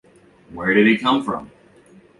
[0.49, 1.51] Where did he come from?